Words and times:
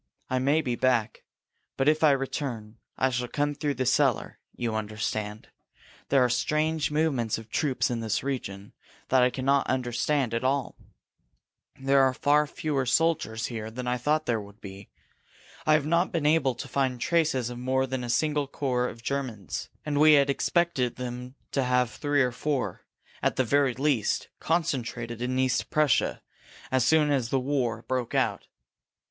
I 0.31 0.39
may 0.39 0.61
be 0.61 0.73
back. 0.75 1.25
But 1.77 1.87
if 1.87 2.03
I 2.03 2.09
return, 2.09 2.79
I 2.97 3.11
shall 3.11 3.27
come 3.27 3.53
through 3.53 3.75
the 3.75 3.85
cellar 3.85 4.39
you 4.55 4.73
understand? 4.73 5.49
There 6.09 6.25
are 6.25 6.27
strange 6.27 6.89
movements 6.89 7.37
of 7.37 7.51
troops 7.51 7.91
in 7.91 7.99
this 7.99 8.23
region 8.23 8.73
that 9.09 9.21
I 9.21 9.29
cannot 9.29 9.67
understand 9.69 10.33
at 10.33 10.43
all. 10.43 10.75
There 11.79 12.01
are 12.01 12.15
far 12.15 12.47
fewer 12.47 12.87
soldiers 12.87 13.45
here 13.45 13.69
than 13.69 13.85
I 13.85 13.97
thought 13.99 14.25
there 14.25 14.41
would 14.41 14.59
be. 14.59 14.89
I 15.67 15.73
have 15.73 15.85
not 15.85 16.11
been 16.11 16.25
able 16.25 16.55
to 16.55 16.67
find 16.67 16.99
traces 16.99 17.51
of 17.51 17.59
more 17.59 17.85
than 17.85 18.03
a 18.03 18.09
single 18.09 18.47
corps 18.47 18.87
of 18.89 19.03
Germans 19.03 19.69
and 19.85 19.99
we 19.99 20.13
had 20.13 20.31
expected 20.31 20.95
them 20.95 21.35
to 21.51 21.63
have 21.63 21.91
three 21.91 22.23
or 22.23 22.31
four, 22.31 22.81
at 23.21 23.35
the 23.35 23.43
very 23.43 23.75
least, 23.75 24.29
concentrated 24.39 25.21
in 25.21 25.37
East 25.37 25.69
Prussia 25.69 26.23
as 26.71 26.83
soon 26.83 27.11
as 27.11 27.29
the 27.29 27.39
war 27.39 27.83
broke 27.83 28.15
out. 28.15 28.47